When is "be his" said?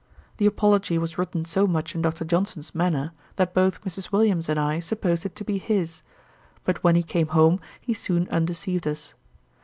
5.45-6.01